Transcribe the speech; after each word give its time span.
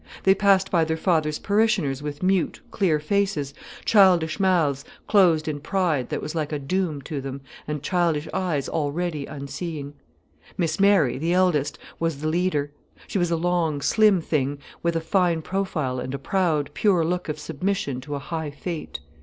They 0.23 0.33
passed 0.33 0.71
by 0.71 0.83
their 0.83 0.97
father's 0.97 1.37
parishioners 1.37 2.01
with 2.01 2.23
mute, 2.23 2.59
clear 2.71 2.99
faces, 2.99 3.53
childish 3.85 4.39
mouths 4.39 4.83
closed 5.07 5.47
in 5.47 5.59
pride 5.59 6.09
that 6.09 6.23
was 6.23 6.33
like 6.33 6.51
a 6.51 6.57
doom 6.57 7.03
to 7.03 7.21
them, 7.21 7.41
and 7.67 7.83
childish 7.83 8.27
eyes 8.33 8.67
already 8.67 9.27
unseeing. 9.27 9.93
Miss 10.57 10.79
Mary, 10.79 11.19
the 11.19 11.33
eldest, 11.33 11.77
was 11.99 12.19
the 12.21 12.27
leader. 12.29 12.71
She 13.05 13.19
was 13.19 13.29
a 13.29 13.37
long, 13.37 13.79
slim 13.79 14.21
thing 14.21 14.57
with 14.81 14.95
a 14.95 15.01
fine 15.01 15.43
profile 15.43 15.99
and 15.99 16.15
a 16.15 16.17
proud, 16.17 16.71
pure 16.73 17.05
look 17.05 17.29
of 17.29 17.37
submission 17.37 18.01
to 18.01 18.15
a 18.15 18.17
high 18.17 18.49
fate. 18.49 19.01